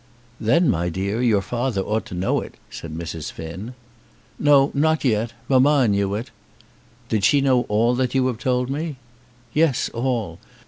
[0.39, 3.31] "Then, my dear, your father ought to know it," said Mrs.
[3.31, 3.75] Finn.
[4.39, 5.33] "No; not yet.
[5.47, 6.31] Mamma knew it."
[7.07, 8.95] "Did she know all that you have told me?"
[9.53, 10.39] "Yes; all.